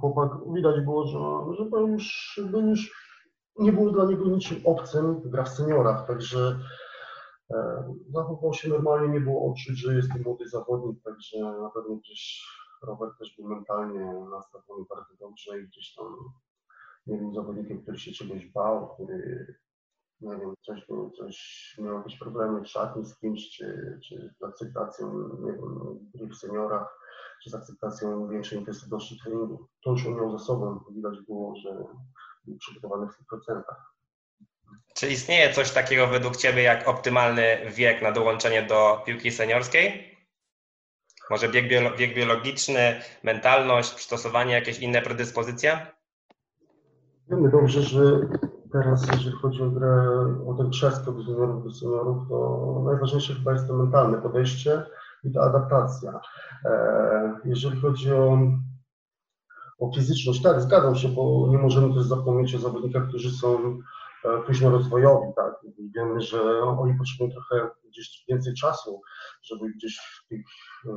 chłopak 0.00 0.32
widać 0.54 0.80
było, 0.80 1.06
że, 1.06 1.54
że 1.56 1.70
był 1.70 1.88
już, 1.88 2.40
był 2.50 2.68
już 2.68 2.92
nie 3.58 3.72
było 3.72 3.90
dla 3.90 4.04
niego 4.04 4.25
niczym 4.25 4.60
obcym, 4.64 5.20
gra 5.25 5.44
w 5.44 5.49
seniorach, 5.49 6.06
także 6.06 6.58
e, 7.50 7.94
zachował 8.10 8.54
się 8.54 8.68
normalnie, 8.68 9.08
nie 9.08 9.20
było 9.20 9.50
odczuć, 9.50 9.78
że 9.78 9.94
jest 9.94 10.08
to 10.12 10.18
młody 10.25 10.49
zawodnik, 10.49 11.02
także 11.02 11.38
na 11.40 11.70
pewno 11.70 11.96
gdzieś 11.96 12.44
Robert 12.82 13.18
też 13.18 13.37
był 13.37 13.49
mentalnie 13.49 14.26
nastawiony 14.30 14.84
bardzo 14.88 15.14
dobrze 15.20 15.60
i 15.60 15.66
gdzieś 15.66 15.94
tam 15.94 16.06
nie 17.07 17.16
był 17.16 17.35
zawodnikiem, 17.35 17.83
który 17.83 17.99
się 17.99 18.12
czegoś 18.12 18.47
bał, 18.47 18.95
który 18.95 19.47
nie 20.21 20.37
wiem, 20.37 20.54
coś, 20.66 20.87
było, 20.87 21.11
coś 21.11 21.37
miał 21.78 21.97
jakieś 21.97 22.19
problemy 22.19 22.61
w 22.61 22.69
szatni 22.69 23.04
z 23.04 23.19
kimś, 23.19 23.50
czy, 23.50 23.99
czy 24.09 24.35
z 24.40 24.42
akceptacją, 24.45 25.28
nie 25.40 25.52
wiem, 25.52 25.99
gry 26.14 26.26
w 26.26 26.35
seniorach, 26.35 26.99
czy 27.42 27.50
z 27.50 27.54
akceptacją 27.54 28.28
większej 28.28 28.59
intensywności 28.59 29.21
treningu. 29.23 29.69
To 29.85 29.90
już 29.90 30.07
on 30.07 30.16
miał 30.16 30.38
za 30.38 30.45
sobą, 30.45 30.80
widać 30.95 31.21
było, 31.21 31.57
że 31.57 31.85
był 32.45 32.57
przygotowany 32.59 33.07
w 33.07 33.50
100%. 33.50 33.62
Czy 34.95 35.09
istnieje 35.09 35.52
coś 35.52 35.71
takiego 35.71 36.07
według 36.07 36.37
Ciebie 36.37 36.62
jak 36.62 36.88
optymalny 36.88 37.71
wiek 37.71 38.02
na 38.02 38.12
dołączenie 38.12 38.62
do 38.62 39.02
piłki 39.07 39.33
seniorskiej? 39.33 40.16
Może 41.30 41.49
bieg, 41.49 41.97
bieg 41.99 42.14
biologiczny, 42.14 43.00
mentalność, 43.23 43.95
przystosowanie, 43.95 44.54
jakieś 44.54 44.78
inne 44.78 45.02
predyspozycje? 45.02 45.87
Wiemy 47.30 47.50
dobrze, 47.50 47.82
że 47.82 48.00
teraz, 48.72 49.06
jeżeli 49.12 49.37
chodzi 49.37 49.62
o 49.62 49.70
grę, 49.70 50.08
o 50.46 50.54
ten 50.54 50.70
przeskok 50.70 51.20
z 51.20 51.26
juniorów 51.26 51.64
do 51.64 51.70
seniorów, 51.70 52.28
to 52.28 52.82
najważniejsze 52.87 53.34
chyba 53.34 53.52
jest 53.52 53.66
to 53.66 53.75
mentalne 53.75 54.22
podejście 54.22 54.82
i 55.25 55.32
ta 55.32 55.40
adaptacja. 55.40 56.20
E, 56.64 57.37
jeżeli 57.44 57.80
chodzi 57.80 58.12
o 58.12 58.38
o 59.80 59.92
fizyczność. 59.94 60.42
Tak, 60.42 60.60
zgadzam 60.60 60.94
się, 60.96 61.08
bo 61.08 61.49
nie 61.50 61.58
możemy 61.58 61.94
też 61.94 62.02
zapomnieć 62.02 62.54
o 62.54 62.58
zawodnikach, 62.58 63.08
którzy 63.08 63.30
są 63.30 63.78
e, 64.25 64.42
późno 64.46 64.70
rozwojowi, 64.70 65.26
tak. 65.37 65.54
Wiemy, 65.94 66.20
że 66.20 66.62
oni 66.62 66.99
potrzebują 66.99 67.30
trochę 67.30 67.70
gdzieś 67.88 68.25
więcej 68.28 68.54
czasu, 68.54 69.00
żeby 69.42 69.70
gdzieś 69.70 69.99
w 69.99 70.28
tych 70.28 70.46
e, 70.87 70.90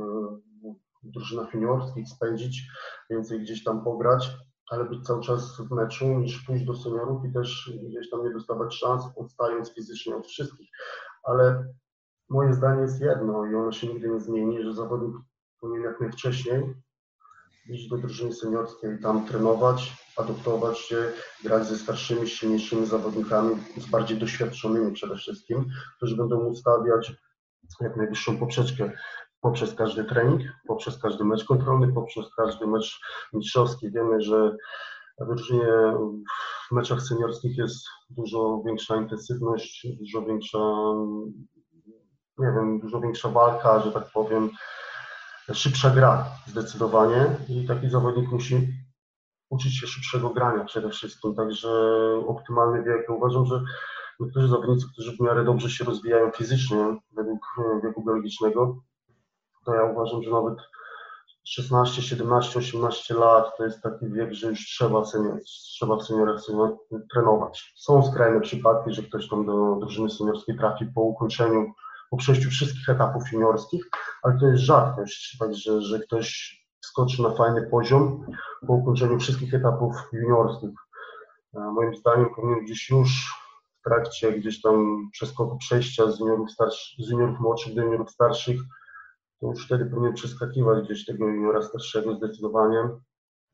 drużynach 1.04 1.54
juniorskich 1.54 2.10
spędzić, 2.10 2.68
więcej 3.10 3.42
gdzieś 3.42 3.64
tam 3.64 3.84
pograć, 3.84 4.32
ale 4.74 4.86
być 4.86 5.06
cały 5.06 5.22
czas 5.22 5.62
w 5.62 5.72
meczu, 5.72 6.06
niż 6.06 6.46
pójść 6.46 6.66
do 6.66 6.76
seniorów 6.76 7.26
i 7.26 7.34
też 7.34 7.72
gdzieś 7.84 8.10
tam 8.10 8.24
nie 8.24 8.34
dostawać 8.34 8.76
szans, 8.76 9.04
odstając 9.16 9.74
fizycznie 9.74 10.16
od 10.16 10.28
wszystkich. 10.28 10.70
Ale 11.24 11.74
moje 12.30 12.54
zdanie 12.54 12.82
jest 12.82 13.02
jedno 13.02 13.46
i 13.46 13.56
ono 13.56 13.72
się 13.72 13.88
nigdy 13.88 14.10
nie 14.10 14.20
zmieni, 14.20 14.64
że 14.64 14.74
zawodnik 14.74 15.16
powinien 15.60 15.84
jak 15.84 16.02
najwcześniej 16.02 16.74
iść 17.70 17.90
do 17.90 17.98
drużyny 17.98 18.34
seniorskiej, 18.34 19.00
tam 19.00 19.28
trenować, 19.28 19.94
adoptować 20.18 20.78
się, 20.78 21.12
grać 21.44 21.68
ze 21.68 21.78
starszymi, 21.78 22.28
silniejszymi 22.28 22.86
zawodnikami, 22.86 23.56
z 23.78 23.86
bardziej 23.86 24.18
doświadczonymi 24.18 24.92
przede 24.94 25.16
wszystkim, 25.16 25.70
którzy 25.98 26.18
będą 26.18 26.40
ustawiać 26.46 27.14
jak 27.82 27.98
najwyższą 27.98 28.38
poprzeczkę 28.38 28.92
poprzez 29.44 29.76
każdy 29.76 30.04
trening, 30.04 30.42
poprzez 30.68 31.02
każdy 31.02 31.24
mecz 31.26 31.46
kontrolny, 31.46 31.94
poprzez 31.94 32.26
każdy 32.38 32.68
mecz 32.68 33.00
mistrzowski. 33.34 33.92
Wiemy, 33.92 34.22
że 34.22 34.56
wyróżnienie 35.20 35.74
w 36.70 36.72
meczach 36.72 37.02
seniorskich 37.02 37.58
jest 37.58 37.86
dużo 38.10 38.64
większa 38.66 38.96
intensywność, 38.96 39.88
dużo 40.00 40.22
większa, 40.22 40.60
nie 42.38 42.52
wiem, 42.52 42.80
dużo 42.80 43.02
większa 43.02 43.30
walka, 43.30 43.80
że 43.80 43.92
tak 43.92 44.12
powiem, 44.14 44.50
szybsza 45.54 45.90
gra 45.90 46.26
zdecydowanie 46.48 47.26
i 47.50 47.68
taki 47.68 47.90
zawodnik 47.90 48.32
musi 48.32 48.68
uczyć 49.50 49.80
się 49.80 49.88
szybszego 49.88 50.30
grania 50.30 50.64
przede 50.64 50.90
wszystkim, 50.90 51.36
także 51.36 51.70
optymalny 52.28 52.84
wiek. 52.84 53.10
Uważam, 53.10 53.46
że 53.46 53.64
niektórzy 54.20 54.48
zawodnicy, 54.48 54.88
którzy 54.94 55.18
w 55.18 55.20
miarę 55.20 55.44
dobrze 55.44 55.70
się 55.70 55.86
rozwijają 55.86 56.32
fizycznie 56.32 56.98
według 57.12 57.40
wieku 57.84 58.04
biologicznego, 58.06 58.84
to 59.66 59.76
ja 59.76 59.84
uważam, 59.84 60.24
że 60.24 60.32
nawet 60.32 60.58
16, 61.44 62.02
17, 62.02 62.60
18 62.60 63.14
lat 63.14 63.58
to 63.58 63.64
jest 63.64 63.82
taki 63.82 64.10
wiek, 64.10 64.34
że 64.34 64.48
już 64.48 64.66
trzeba, 64.66 65.06
senior, 65.06 65.40
trzeba 65.44 65.96
w 65.96 66.04
seniorach 66.04 66.42
senior, 66.42 66.78
trenować. 67.14 67.74
Są 67.76 68.12
skrajne 68.12 68.42
przypadki, 68.42 68.94
że 68.94 69.04
ktoś 69.04 69.30
tam 69.30 69.46
do 69.46 69.76
drużyny 69.76 70.10
seniorskiej 70.10 70.58
trafi 70.58 70.86
po 70.96 71.02
ukończeniu 71.02 71.74
po 72.10 72.18
przejściu 72.18 72.50
wszystkich 72.50 72.90
etapów 72.90 73.24
juniorskich, 73.32 73.90
ale 74.24 74.40
to 74.40 74.48
jest 74.48 74.64
rzadkość, 74.64 75.38
także 75.40 75.82
że 75.82 76.00
ktoś 76.00 76.60
skoczy 76.82 77.22
na 77.22 77.30
fajny 77.30 77.68
poziom 77.72 78.26
po 78.68 78.74
ukończeniu 78.74 79.20
wszystkich 79.20 79.54
etapów 79.54 79.96
juniorskich. 80.12 80.70
Moim 81.54 81.96
zdaniem 81.96 82.36
powinien 82.36 82.66
gdzieś 82.66 82.90
już 82.90 83.36
w 83.80 83.84
trakcie 83.84 84.32
gdzieś 84.32 84.62
tam 84.62 85.10
przeskoku 85.12 85.58
przejścia 85.58 86.12
z 86.12 86.20
juniorów, 86.20 86.52
starszych, 86.52 87.06
z 87.06 87.10
juniorów 87.10 87.40
młodszych 87.40 87.76
do 87.76 87.82
juniorów 87.82 88.12
starszych, 88.12 88.62
to 89.44 89.50
już 89.50 89.66
wtedy 89.66 89.86
powinien 89.86 90.14
przeskakiwać 90.14 90.86
gdzieś 90.86 91.06
tego 91.06 91.28
juniora 91.28 91.62
starszego 91.62 92.16
zdecydowanie, 92.16 92.90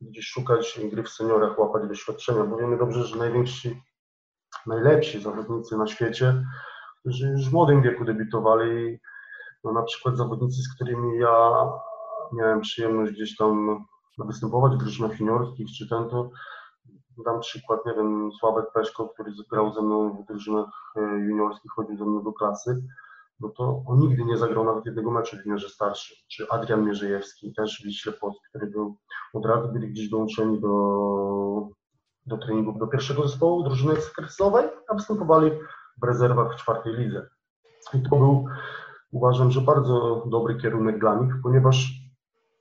gdzieś 0.02 0.26
szukać 0.26 0.80
gry 0.84 1.04
w 1.04 1.10
seniorach, 1.10 1.60
łapać 1.60 1.88
doświadczenia, 1.88 2.44
bo 2.44 2.58
wiemy 2.58 2.78
dobrze, 2.78 3.04
że 3.04 3.18
najwięksi, 3.18 3.82
najlepsi 4.68 5.22
zawodnicy 5.22 5.78
na 5.78 5.88
świecie 5.88 6.44
którzy 7.00 7.30
już 7.30 7.50
w 7.50 7.54
młodym 7.54 7.82
wieku 7.82 8.06
debiutowali. 8.06 9.00
No, 9.64 9.72
na 9.72 9.84
przykład 9.84 10.18
zawodnicy, 10.18 10.62
z 10.62 10.76
którymi 10.76 11.20
ja 11.20 11.70
miałem 12.34 12.62
przyjemność 12.62 13.14
gdzieś 13.14 13.38
tam 13.38 13.86
występować 14.18 14.74
w 14.74 14.78
drużynach 14.78 15.20
juniorskich, 15.20 15.68
czy 15.78 15.90
ten, 15.90 16.10
to 16.10 16.30
dam 17.26 17.40
przykład, 17.40 17.86
nie 17.86 17.94
wiem, 17.94 18.32
Sławek 18.40 18.66
Peszko, 18.74 19.10
który 19.10 19.32
grał 19.52 19.74
ze 19.74 19.82
mną 19.82 20.24
w 20.24 20.26
drużynach 20.26 20.70
e, 20.96 21.02
juniorskich, 21.02 21.72
chodził 21.72 21.98
ze 21.98 22.06
mną 22.06 22.24
do 22.24 22.34
klasy. 22.34 22.84
No 23.40 23.50
to 23.50 23.84
on 23.86 24.00
nigdy 24.00 24.26
nie 24.26 24.38
zagrał 24.38 24.64
nawet 24.64 24.86
jednego 24.86 25.12
meczu 25.12 25.38
w 25.38 25.44
wymiarze 25.44 25.70
starszym. 25.70 26.18
Czy 26.28 26.50
Adrian 26.50 26.86
Mierzejewski, 26.86 27.54
też 27.54 27.82
w 27.82 27.86
Wiśle 27.86 28.12
Płock, 28.12 28.40
który 28.50 28.68
był 28.68 28.96
od 29.34 29.46
razu 29.46 29.74
byli 29.74 29.88
gdzieś 29.88 30.10
dołączeni 30.10 30.62
do, 30.62 31.68
do 32.26 32.38
treningów 32.38 32.80
do 32.80 32.88
pierwszego 32.88 33.28
zespołu 33.28 33.64
drużyny 33.64 33.94
ekstresowej, 33.94 34.68
a 34.88 34.96
występowali 34.96 35.52
w 36.02 36.04
rezerwach 36.04 36.54
w 36.54 36.56
czwartej 36.56 36.94
lidze. 36.94 37.30
I 37.94 38.02
to 38.02 38.10
był, 38.10 38.46
uważam, 39.12 39.52
że 39.52 39.62
bardzo 39.62 40.24
dobry 40.26 40.56
kierunek 40.56 41.00
dla 41.00 41.16
nich, 41.16 41.34
ponieważ 41.44 41.92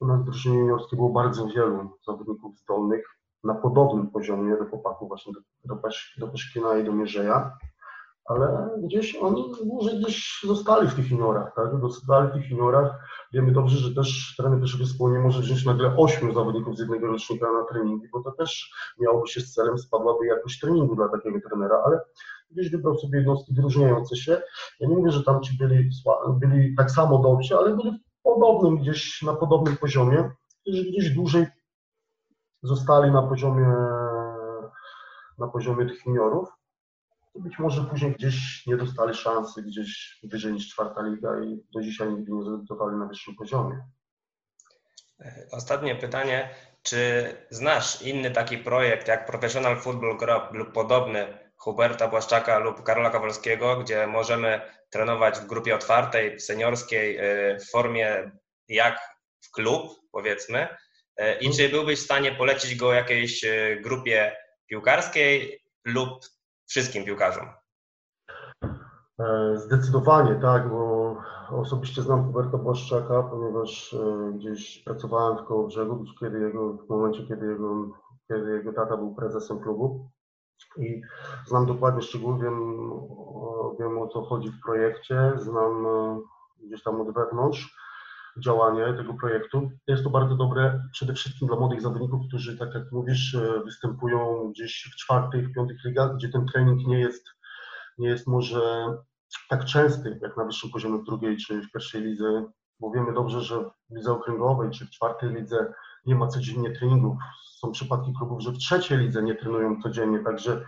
u 0.00 0.06
nas 0.06 0.20
w 0.20 0.25
drużynie 0.25 0.58
juniorskiej 0.58 0.97
było 0.97 1.11
bardzo 1.11 1.47
wielu 1.47 1.90
zawodników 2.06 2.58
zdolnych 2.58 3.18
na 3.44 3.54
podobnym 3.54 4.11
poziomie 4.11 4.56
do 4.56 4.64
chłopaków 4.64 5.08
właśnie 5.08 5.32
do, 5.32 5.40
do, 5.64 5.76
Pesz, 5.76 6.16
do 6.20 6.28
Peszkina 6.28 6.78
i 6.78 6.85
do 6.85 6.92
Mierzeja, 6.92 7.58
ale 8.28 8.70
gdzieś 8.82 9.16
oni 9.16 9.52
dłużej 9.64 10.00
gdzieś 10.00 10.40
zostali 10.47 10.88
w 10.88 10.94
tych 10.94 11.11
juniorach, 11.11 11.54
tak? 11.54 11.80
Zostali 11.80 12.28
w 12.28 12.32
tych 12.32 12.50
juniorach. 12.50 13.08
Wiemy 13.32 13.52
dobrze, 13.52 13.76
że 13.76 13.94
też 13.94 14.35
trener 14.37 14.58
pierwszego 14.58 14.85
zespołu 14.85 15.11
nie 15.11 15.18
może 15.18 15.40
wziąć 15.40 15.64
nagle 15.64 15.97
ośmiu 15.97 16.35
zawodników 16.35 16.76
z 16.76 16.80
jednego 16.80 17.06
rocznika 17.06 17.52
na 17.52 17.64
treningi, 17.64 18.08
bo 18.12 18.23
to 18.23 18.32
też 18.32 18.73
miałoby 19.00 19.28
się 19.28 19.40
z 19.40 19.52
celem, 19.52 19.78
spadłaby 19.78 20.26
jakość 20.26 20.61
treningu 20.61 20.97
dla 20.97 21.08
takiego 21.08 21.38
trenera, 21.49 21.82
ale 21.87 22.00
gdzieś 22.50 22.70
wybrał 22.70 22.99
sobie 22.99 23.18
jednostki 23.18 23.54
wyróżniające 23.54 24.16
się. 24.16 24.42
Ja 24.80 24.88
nie 24.88 24.97
mówię, 24.97 25.11
że 25.11 25.25
tam 25.25 25.42
ci 25.42 25.58
byli, 25.58 25.90
byli 26.40 26.75
tak 26.76 26.90
samo 26.90 27.18
dobrzy, 27.18 27.56
ale 27.56 27.76
byli 27.76 27.90
w 27.90 28.23
podobnym, 28.23 28.78
gdzieś 28.78 29.23
na 29.23 29.35
podobnym 29.35 29.76
poziomie, 29.76 30.30
że 30.66 30.82
gdzieś 30.82 31.11
dłużej 31.11 31.47
zostali 32.62 33.12
na 33.12 33.23
poziomie 33.23 33.75
na 35.38 35.49
poziomie 35.49 35.87
tych 35.87 36.06
juniorów, 36.06 36.57
być 37.42 37.59
może 37.59 37.85
później 37.85 38.12
gdzieś 38.12 38.66
nie 38.66 38.76
dostali 38.76 39.14
szansy 39.14 39.62
gdzieś 39.62 40.18
wyżej 40.23 40.52
niż 40.52 40.68
czwarta 40.68 41.02
liga 41.02 41.40
i 41.45 41.64
do 41.75 41.83
dzisiaj 41.83 42.12
nigdy 42.12 42.33
nie 42.33 42.45
zadebiutowali 42.45 42.97
na 42.97 43.07
wyższym 43.07 43.35
poziomie. 43.37 43.80
Ostatnie 45.52 45.97
pytanie. 45.97 46.50
Czy 46.83 47.33
znasz 47.50 48.02
inny 48.02 48.30
taki 48.30 48.59
projekt 48.59 49.09
jak 49.09 49.26
Professional 49.26 49.80
Football 49.80 50.16
Group 50.16 50.52
lub 50.52 50.73
podobny 50.73 51.38
Huberta 51.57 52.09
Błaszczaka 52.09 52.59
lub 52.59 52.83
Karola 52.83 53.11
Kowalskiego, 53.11 53.76
gdzie 53.76 54.07
możemy 54.07 54.61
trenować 54.90 55.38
w 55.38 55.47
grupie 55.47 55.75
otwartej, 55.75 56.40
seniorskiej, 56.40 57.18
y, 57.18 57.59
w 57.59 57.71
formie 57.71 58.30
jak 58.68 59.00
w 59.40 59.50
klub, 59.50 59.92
powiedzmy? 60.12 60.68
Y, 61.21 61.35
I 61.40 61.50
czy 61.50 61.68
byłbyś 61.68 62.00
w 62.00 62.04
stanie 62.04 62.33
polecić 62.33 62.75
go 62.75 62.92
jakiejś 62.92 63.45
grupie 63.83 64.37
piłkarskiej 64.66 65.62
lub 65.85 66.25
wszystkim 66.68 67.04
piłkarzom? 67.04 67.46
E, 69.20 69.56
Zdecydowanie 69.56 70.34
tak, 70.34 70.70
bo 70.70 71.16
osobiście 71.50 72.02
znam 72.02 72.25
Huberta 72.25 72.58
Błaszczaka, 72.58 73.22
ponieważ 73.22 73.94
e, 73.94 74.32
gdzieś 74.32 74.82
pracowałem 74.82 75.38
w 75.38 75.44
Kołobrzegu, 75.44 76.04
kiedy 76.20 76.38
jego, 76.38 76.72
w 76.72 76.88
momencie, 76.88 77.26
kiedy 77.26 77.46
jego, 77.46 77.88
kiedy 78.28 78.50
jego 78.50 78.72
tata 78.72 78.96
był 78.96 79.14
prezesem 79.14 79.60
klubu 79.60 80.10
i 80.76 81.02
znam 81.46 81.66
dokładnie 81.66 82.02
szczegóły, 82.02 82.38
wiem, 82.42 82.90
wiem 83.80 83.98
o 83.98 84.08
co 84.08 84.22
chodzi 84.22 84.50
w 84.50 84.62
projekcie, 84.62 85.32
znam 85.37 85.87
e, 85.87 86.20
gdzieś 86.66 86.82
tam 86.82 87.00
od 87.00 87.14
wewnątrz 87.14 87.76
działanie 88.40 88.95
tego 88.97 89.14
projektu. 89.14 89.71
Jest 89.87 90.04
to 90.04 90.11
bardzo 90.11 90.37
dobre 90.37 90.83
przede 90.92 91.14
wszystkim 91.14 91.49
dla 91.49 91.57
młodych 91.57 91.80
zawodników, 91.80 92.21
którzy, 92.28 92.59
tak 92.59 92.75
jak 92.75 92.92
mówisz, 92.92 93.35
e, 93.35 93.62
występują 93.64 94.50
gdzieś 94.50 94.90
w 94.92 94.97
czwartych, 94.97 95.52
piątych 95.52 95.85
ligach, 95.85 96.16
gdzie 96.16 96.28
ten 96.28 96.47
trening 96.47 96.87
nie 96.87 97.00
jest, 97.00 97.25
nie 97.99 98.09
jest 98.09 98.26
może 98.26 98.61
tak 99.49 99.64
częsty 99.64 100.18
jak 100.23 100.37
na 100.37 100.45
wyższym 100.45 100.71
poziomie 100.71 100.99
w 100.99 101.04
drugiej 101.04 101.37
czy 101.37 101.62
w 101.62 101.73
pierwszej 101.73 102.02
lidze, 102.02 102.45
bo 102.80 102.90
wiemy 102.90 103.12
dobrze, 103.12 103.40
że 103.40 103.64
w 103.90 103.97
lidze 103.97 104.12
okręgowej 104.12 104.71
czy 104.71 104.87
w 104.87 104.90
czwartej 104.90 105.35
lidze 105.35 105.73
nie 106.07 106.14
ma 106.14 106.26
codziennie 106.26 106.70
treningów. 106.70 107.16
Są 107.59 107.72
przypadki 107.72 108.12
klubów, 108.18 108.42
że 108.42 108.53
w 108.53 108.59
trzeciej 108.59 108.98
lidze 108.98 109.22
nie 109.22 109.35
trenują 109.35 109.83
codziennie, 109.83 110.18
także 110.18 110.64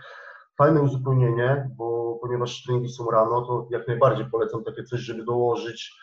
fajne 0.57 0.81
uzupełnienie, 0.81 1.69
bo 1.77 2.01
ponieważ 2.21 2.63
treningi 2.63 2.89
są 2.89 3.11
rano, 3.11 3.41
to 3.41 3.67
jak 3.69 3.87
najbardziej 3.87 4.25
polecam 4.25 4.63
takie 4.63 4.83
coś, 4.83 4.99
żeby 4.99 5.23
dołożyć, 5.23 5.99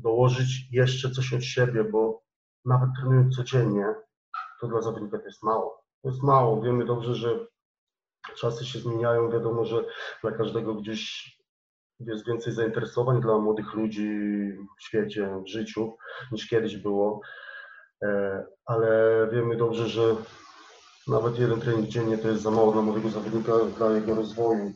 dołożyć 0.00 0.68
jeszcze 0.72 1.10
coś 1.10 1.32
od 1.32 1.44
siebie, 1.44 1.84
bo 1.84 2.22
nawet 2.64 2.90
trenując 3.00 3.36
codziennie, 3.36 3.86
to 4.60 4.68
dla 4.68 4.80
zawodnika 4.82 5.18
to 5.18 5.24
jest 5.24 5.42
mało. 5.42 5.84
To 6.02 6.08
jest 6.08 6.22
mało. 6.22 6.62
Wiemy 6.62 6.84
dobrze, 6.84 7.14
że 7.14 7.46
czasy 8.36 8.66
się 8.66 8.78
zmieniają, 8.78 9.30
wiadomo, 9.30 9.64
że 9.64 9.84
dla 10.22 10.32
każdego 10.32 10.74
gdzieś 10.74 11.30
jest 12.00 12.26
więcej 12.26 12.52
zainteresowań 12.52 13.20
dla 13.20 13.38
młodych 13.38 13.74
ludzi 13.74 14.08
w 14.78 14.82
świecie, 14.82 15.42
w 15.46 15.48
życiu 15.48 15.96
niż 16.32 16.48
kiedyś 16.48 16.76
było, 16.76 17.20
E, 18.02 18.44
ale 18.66 18.88
wiemy 19.32 19.56
dobrze, 19.56 19.88
że 19.88 20.16
nawet 21.08 21.38
jeden 21.38 21.60
trening 21.60 21.88
dziennie 21.88 22.18
to 22.18 22.28
jest 22.28 22.42
za 22.42 22.50
mało 22.50 22.72
dla 22.72 22.82
młodego 22.82 23.08
zawodnika, 23.08 23.52
dla 23.78 23.90
jego 23.90 24.14
rozwoju. 24.14 24.72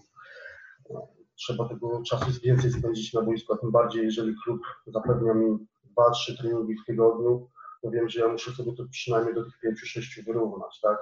Trzeba 1.37 1.69
tego 1.69 2.03
czasu 2.03 2.41
więcej 2.45 2.71
spędzić 2.73 3.13
na 3.13 3.23
boisku, 3.23 3.55
a 3.55 3.57
tym 3.57 3.71
bardziej, 3.71 4.05
jeżeli 4.05 4.35
klub 4.45 4.61
zapewnia 4.87 5.35
mi 5.35 5.67
2-3 5.99 6.39
treningi 6.39 6.75
w 6.75 6.85
tygodniu, 6.87 7.49
to 7.83 7.91
wiem, 7.91 8.09
że 8.09 8.21
ja 8.21 8.29
muszę 8.29 8.51
sobie 8.51 8.73
to 8.73 8.83
przynajmniej 8.91 9.35
do 9.35 9.45
tych 9.45 9.55
5-6 9.65 10.25
wyrównać, 10.27 10.81
tak? 10.81 10.99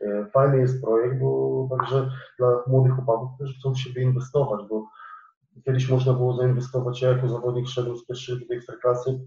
E, 0.00 0.26
Fajny 0.32 0.58
jest 0.58 0.82
projekt, 0.82 1.20
bo 1.20 1.68
także 1.70 2.10
dla 2.38 2.48
młodych 2.66 2.92
chłopaków, 2.92 3.28
którzy 3.34 3.54
chcą 3.58 3.74
w 3.74 3.78
siebie 3.78 4.02
inwestować, 4.02 4.60
bo 4.68 4.86
kiedyś 5.64 5.90
można 5.90 6.12
było 6.12 6.36
zainwestować, 6.36 7.02
ja 7.02 7.08
jako 7.08 7.28
zawodnik 7.28 7.68
szedłem 7.68 7.96
z 7.96 8.06
pierwszej 8.06 8.48
do 8.48 8.54
ekstraklasy, 8.54 9.20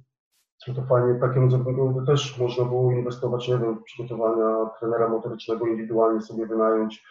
no 0.67 0.73
to 0.73 0.83
fajnie 0.83 1.19
takiemu 1.19 1.51
zawodnikowi 1.51 2.05
też 2.05 2.37
można 2.39 2.65
było 2.65 2.91
inwestować, 2.91 3.47
nie 3.47 3.57
wiem, 3.57 3.83
przygotowania 3.83 4.69
trenera 4.79 5.09
motorycznego, 5.09 5.67
indywidualnie 5.67 6.21
sobie 6.21 6.47
wynająć, 6.47 7.03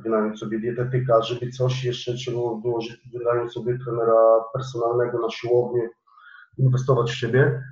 wynająć 0.00 0.38
sobie 0.38 0.60
dietetyka, 0.60 1.22
żeby 1.22 1.50
coś 1.50 1.84
jeszcze 1.84 2.14
trzeba 2.14 2.36
było, 2.36 2.80
że 2.80 2.94
wynająć 3.12 3.52
sobie 3.52 3.78
trenera 3.84 4.44
personalnego 4.54 5.20
na 5.20 5.30
siłownię, 5.30 5.88
inwestować 6.58 7.10
w 7.10 7.18
siebie, 7.18 7.62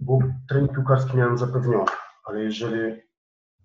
bo 0.00 0.18
trening 0.48 0.74
piłkarski 0.74 1.16
miałem 1.16 1.38
zapewniony, 1.38 1.90
ale 2.24 2.42
jeżeli 2.42 3.02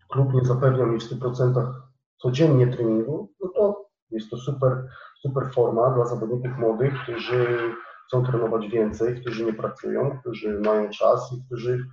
klub 0.09 0.33
nie 0.33 0.45
zapewnia 0.45 0.85
mi 0.85 0.99
w 0.99 1.03
100% 1.03 1.73
codziennie 2.17 2.67
treningu, 2.67 3.33
no 3.41 3.49
to 3.55 3.89
jest 4.11 4.29
to 4.29 4.37
super, 4.37 4.87
super 5.21 5.53
forma 5.53 5.89
dla 5.95 6.05
zawodników 6.05 6.57
młodych, 6.57 6.93
którzy 7.03 7.59
chcą 8.07 8.25
trenować 8.25 8.67
więcej, 8.67 9.21
którzy 9.21 9.45
nie 9.45 9.53
pracują, 9.53 10.19
którzy 10.19 10.59
mają 10.59 10.89
czas 10.89 11.33
i 11.33 11.45
którzy, 11.45 11.85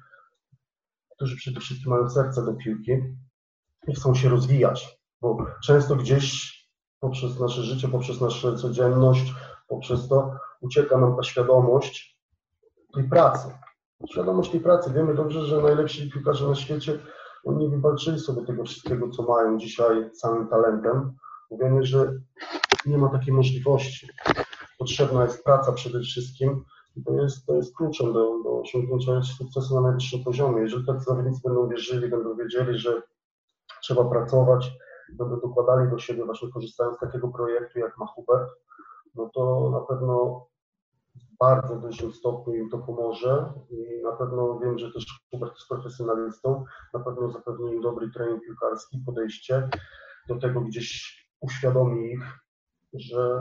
którzy 1.16 1.36
przede 1.36 1.60
wszystkim 1.60 1.92
mają 1.92 2.10
serce 2.10 2.44
do 2.44 2.54
piłki 2.54 2.92
i 3.88 3.94
chcą 3.94 4.14
się 4.14 4.28
rozwijać, 4.28 4.95
bo 5.20 5.46
często 5.64 5.96
gdzieś 5.96 6.56
poprzez 7.00 7.40
nasze 7.40 7.62
życie, 7.62 7.88
poprzez 7.88 8.20
naszą 8.20 8.56
codzienność, 8.56 9.34
poprzez 9.68 10.08
to 10.08 10.32
ucieka 10.60 10.98
nam 10.98 11.16
ta 11.16 11.22
świadomość 11.22 12.18
tej 12.94 13.08
pracy. 13.08 13.48
Świadomość 14.10 14.50
tej 14.50 14.60
pracy. 14.60 14.92
Wiemy 14.92 15.14
dobrze, 15.14 15.46
że 15.46 15.62
najlepsi 15.62 16.10
piłkarze 16.10 16.48
na 16.48 16.54
świecie, 16.54 16.98
oni 17.44 17.68
wywalczyli 17.68 18.18
sobie 18.18 18.46
tego 18.46 18.64
wszystkiego, 18.64 19.10
co 19.10 19.22
mają 19.22 19.58
dzisiaj 19.58 20.10
całym 20.10 20.48
talentem, 20.48 21.12
wiemy, 21.50 21.86
że 21.86 22.12
nie 22.86 22.98
ma 22.98 23.08
takiej 23.08 23.34
możliwości 23.34 24.08
potrzebna 24.78 25.24
jest 25.24 25.44
praca 25.44 25.72
przede 25.72 26.00
wszystkim 26.00 26.64
i 26.96 27.04
to 27.04 27.12
jest, 27.12 27.46
to 27.46 27.54
jest 27.54 27.76
kluczem 27.76 28.12
do, 28.12 28.42
do 28.44 28.60
osiągnięcia 28.60 29.22
sukcesu 29.22 29.74
na 29.74 29.80
najwyższym 29.80 30.24
poziomie. 30.24 30.62
Jeżeli 30.62 30.86
tacy 30.86 31.04
zawodnicy 31.04 31.40
będą 31.44 31.68
wierzyli, 31.68 32.08
będą 32.08 32.36
wiedzieli, 32.36 32.78
że 32.78 33.02
trzeba 33.82 34.04
pracować, 34.04 34.72
będą 35.12 35.40
dokładali 35.40 35.90
do 35.90 35.98
siebie 35.98 36.24
właśnie 36.24 36.52
korzystając 36.52 36.96
z 36.96 37.00
takiego 37.00 37.28
projektu 37.28 37.78
jak 37.78 37.98
ma 37.98 38.06
no 39.14 39.30
to 39.34 39.70
na 39.70 39.80
pewno 39.80 40.46
w 41.14 41.38
bardzo 41.40 41.76
dużym 41.76 42.12
stopniu 42.12 42.54
im 42.54 42.70
to 42.70 42.78
pomoże 42.78 43.52
i 43.70 44.02
na 44.02 44.12
pewno 44.12 44.58
wiem, 44.58 44.78
że 44.78 44.92
też 44.92 45.20
Hubert 45.30 45.54
jest 45.54 45.68
profesjonalistą, 45.68 46.64
na 46.94 47.00
pewno 47.00 47.30
zapewni 47.30 47.70
im 47.70 47.80
dobry 47.80 48.10
trening 48.10 48.42
piłkarski, 48.44 49.02
podejście 49.06 49.68
do 50.28 50.38
tego 50.38 50.60
gdzieś 50.60 51.16
uświadomi 51.40 52.12
ich, 52.12 52.22
że, 52.92 53.40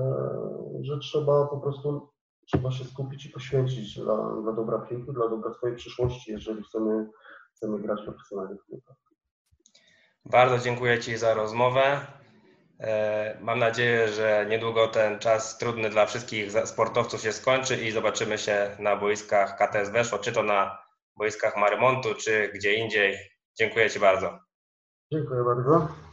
że 0.82 1.00
trzeba 1.00 1.48
po 1.48 1.58
prostu 1.58 2.10
trzeba 2.48 2.72
się 2.72 2.86
skupić 2.86 3.26
i 3.26 3.30
poświęcić 3.30 4.00
dla, 4.00 4.42
dla 4.42 4.54
dobra 4.54 4.80
piłki, 4.80 5.14
dla 5.14 5.30
dobra 5.30 5.54
swojej 5.54 5.76
przyszłości, 5.76 6.32
jeżeli 6.32 6.64
chcemy, 6.64 7.10
chcemy 7.56 7.80
grać 7.80 8.02
profesjonalnie 8.02 8.56
w. 8.56 9.15
Bardzo 10.26 10.58
dziękuję 10.58 11.00
Ci 11.00 11.18
za 11.18 11.34
rozmowę. 11.34 12.00
E, 12.80 13.38
Mam 13.42 13.60
nadzieję, 13.60 14.08
że 14.08 14.46
niedługo 14.50 14.88
ten 14.88 15.20
czas 15.20 15.58
trudny 15.58 15.90
dla 15.90 16.06
wszystkich 16.06 16.52
sportowców 16.66 17.22
się 17.22 17.32
skończy 17.32 17.76
i 17.78 17.92
zobaczymy 17.92 18.38
się 18.38 18.76
na 18.80 18.96
boiskach 18.96 19.58
KTS 19.58 19.90
Weszło, 19.90 20.20
czy 20.20 20.32
to 20.32 20.44
na 20.44 20.78
boiskach 21.18 21.58
Marymontu, 21.58 22.16
czy 22.16 22.52
gdzie 22.54 22.74
indziej. 22.74 23.18
Dziękuję 23.58 23.90
Ci 23.90 24.00
bardzo. 24.00 24.40
Dziękuję 25.14 25.44
bardzo. 25.44 26.05